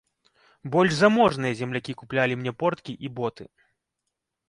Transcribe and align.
Больш 0.75 0.95
заможныя 1.01 1.53
землякі 1.61 1.97
куплялі 2.01 2.33
мне 2.43 2.51
порткі 2.65 2.93
і 3.07 3.17
боты. 3.21 3.43